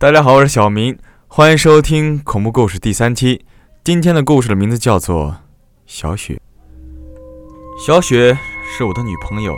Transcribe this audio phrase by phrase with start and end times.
[0.00, 3.44] 大家好，我是小明，欢迎收听恐怖故事第三期。
[3.82, 5.38] 今天的故事的名字叫做
[5.86, 6.40] 小雪。
[7.84, 9.56] 小雪是我的女朋友，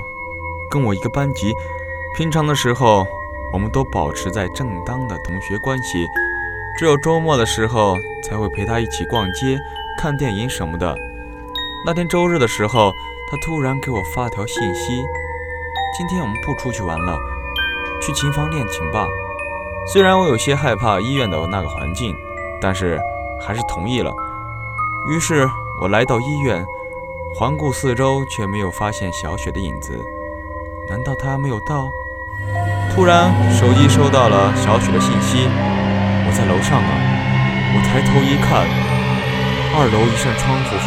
[0.70, 1.52] 跟我一个班级。
[2.16, 3.06] 平常的时候，
[3.52, 6.06] 我们都保持在正当的同学关系，
[6.78, 7.94] 只有周末的时候
[8.24, 9.58] 才会陪她一起逛街、
[9.98, 10.96] 看电影什么的。
[11.84, 12.90] 那天周日的时候，
[13.30, 15.02] 她突然给我发条信息
[15.98, 17.18] ：“今天我们不出去玩了，
[18.00, 19.06] 去琴房练琴吧。”
[19.86, 22.14] 虽然我有些害怕医院的那个环境，
[22.60, 23.00] 但是
[23.40, 24.14] 还是同意了。
[25.10, 25.48] 于是
[25.80, 26.64] 我来到医院，
[27.34, 29.98] 环顾四周，却没有发现小雪的影子。
[30.88, 31.88] 难道她没有到？
[32.94, 35.48] 突然，手机收到了小雪的信息
[36.26, 36.88] ：“我在楼上呢。”
[37.72, 38.66] 我抬头一看，
[39.74, 40.86] 二楼一扇窗户后，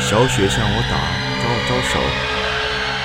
[0.00, 0.96] 小雪向我打
[1.42, 1.98] 招了招手。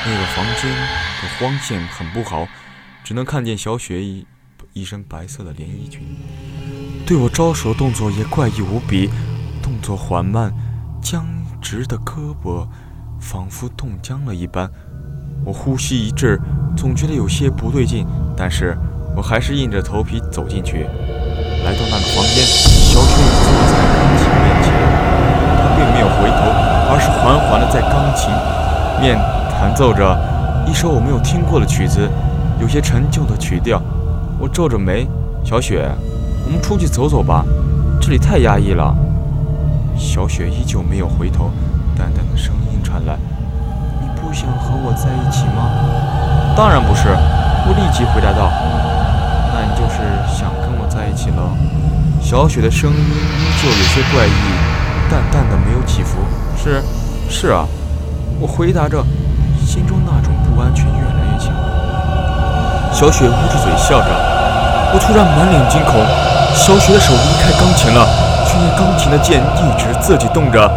[0.06, 2.48] 那个房间的光线很不好，
[3.04, 4.26] 只能看见小雪一。
[4.78, 6.02] 一身白色的连衣裙，
[7.04, 9.10] 对我招手动作也怪异无比，
[9.60, 10.54] 动作缓慢，
[11.02, 11.26] 僵
[11.60, 12.68] 直的胳膊
[13.20, 14.70] 仿佛冻僵了一般。
[15.44, 16.40] 我呼吸一滞，
[16.76, 18.06] 总觉得有些不对劲，
[18.38, 18.78] 但是
[19.16, 20.84] 我还是硬着头皮走进去。
[20.84, 24.70] 来到那个房间，小雪已坐在钢琴面前，
[25.58, 26.54] 她并没有回头，
[26.94, 28.30] 而是缓缓地在钢琴
[29.02, 29.18] 面
[29.50, 30.16] 弹奏着
[30.70, 32.08] 一首我没有听过的曲子，
[32.62, 33.82] 有些陈旧的曲调。
[34.40, 35.08] 我皱着眉，
[35.44, 35.90] 小雪，
[36.46, 37.44] 我们出去走走吧，
[38.00, 38.96] 这里太压抑了。
[39.98, 41.52] 小雪依旧没有回头，
[41.98, 43.18] 淡淡的声音传来
[44.00, 45.70] ：“你不想和我在一起吗
[46.56, 47.10] ？”“当然不是。”
[47.66, 48.52] 我立即回答道。
[49.52, 49.98] “那你就是
[50.32, 51.52] 想跟我在一起了？”
[52.22, 56.20] 小雪的声音依旧有些怪异，淡淡的没有起伏。
[56.56, 56.84] “是，
[57.28, 57.66] 是啊。”
[58.40, 59.04] 我回答着，
[59.66, 60.27] 心中那种。
[62.98, 64.08] 小雪捂着嘴笑着，
[64.92, 66.04] 我突然满脸惊恐。
[66.56, 68.04] 小雪的手离开钢琴了，
[68.44, 70.68] 却见钢琴的键一直自己动着。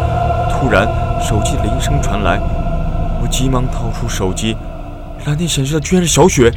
[0.50, 0.86] 突然，
[1.18, 2.38] 手机铃声传来，
[3.22, 4.54] 我急忙掏出手机，
[5.24, 6.52] 蓝天显示的居然是小雪。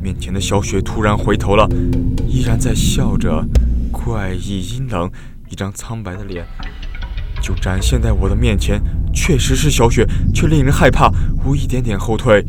[0.00, 1.68] 面前的小雪突然回头了，
[2.26, 3.44] 依然在笑着，
[3.92, 5.10] 怪异阴冷，
[5.50, 6.46] 一张苍白的脸
[7.42, 8.80] 就展现在我的面前。
[9.12, 11.10] 确实是小雪，却令人害怕。
[11.44, 12.42] 我一点点后退。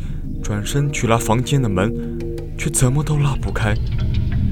[0.45, 1.91] 转身去拉房间的门，
[2.55, 3.73] 却怎么都拉不开。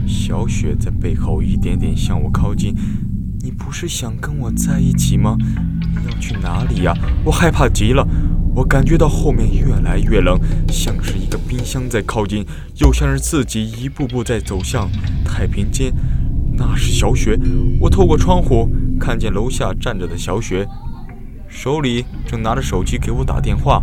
[0.07, 2.73] 小雪在背后一点点向我靠近。
[3.43, 5.37] 你不是想跟我在一起吗？
[5.39, 6.97] 你要去哪里呀？
[7.23, 8.03] 我害怕极了。
[8.55, 10.35] 我感觉到后面越来越冷，
[10.67, 12.43] 像是一个冰箱在靠近，
[12.77, 14.89] 又像是自己一步步在走向
[15.23, 15.93] 太平间。
[16.53, 17.39] 那是小雪。
[17.79, 18.67] 我透过窗户
[18.99, 20.67] 看见楼下站着的小雪，
[21.47, 23.79] 手里正拿着手机给我打电话。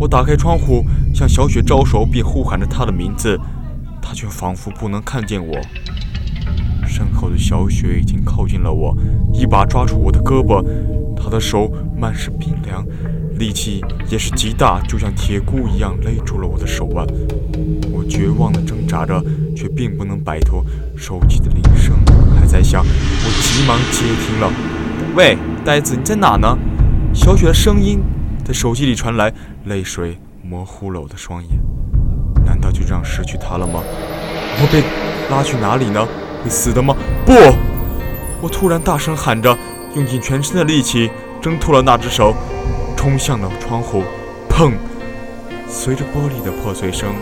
[0.00, 0.84] 我打开窗户，
[1.18, 3.36] 向小雪招手，并呼喊着她的名字，
[4.00, 5.58] 她却仿佛不能看见我。
[6.86, 8.96] 身后的小雪已经靠近了我，
[9.32, 10.64] 一把抓住我的胳膊，
[11.16, 12.86] 她的手满是冰凉，
[13.36, 17.04] 力气也是极大，就像铁箍一样勒住了我的手腕。
[17.90, 19.20] 我绝望地挣扎着，
[19.56, 20.64] 却并不能摆脱。
[20.96, 21.96] 手机的铃声
[22.38, 24.52] 还在响，我急忙接听了。
[25.16, 26.56] 喂，呆子，你在哪呢？
[27.12, 27.98] 小雪的声音。
[28.44, 29.34] 在手机里传来，
[29.66, 30.16] 泪水
[30.48, 31.50] 模糊了我的双眼。
[32.42, 33.82] 难道就这样失去他了吗？
[33.84, 34.82] 我被
[35.30, 36.02] 拉去哪里呢？
[36.42, 36.96] 会死的吗？
[37.26, 37.34] 不！
[38.40, 39.54] 我突然大声喊着，
[39.94, 41.10] 用尽全身的力气
[41.42, 42.34] 挣脱了那只手，
[42.96, 44.02] 冲向了窗户。
[44.48, 44.72] 砰！
[45.68, 47.12] 随着玻璃的破碎声，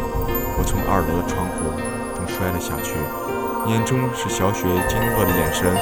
[0.56, 1.74] 我从二楼的窗户
[2.14, 2.94] 中摔了下去，
[3.68, 5.74] 眼中是小雪惊愕的眼神，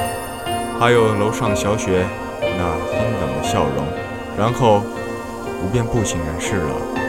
[0.81, 2.07] 还有楼上小雪
[2.41, 3.85] 那阴冷的笑容。
[4.39, 4.81] 然后。
[5.63, 7.04] 我便不省人事了。